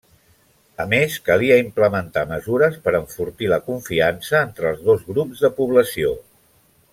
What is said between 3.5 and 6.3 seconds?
la confiança entre els dos grups de població.